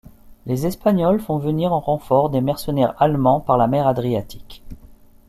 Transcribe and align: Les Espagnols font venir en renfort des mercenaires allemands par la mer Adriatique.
Les 0.47 0.65
Espagnols 0.65 1.19
font 1.21 1.37
venir 1.37 1.71
en 1.73 1.79
renfort 1.79 2.31
des 2.31 2.41
mercenaires 2.41 2.99
allemands 2.99 3.39
par 3.39 3.55
la 3.55 3.67
mer 3.67 3.85
Adriatique. 3.85 4.63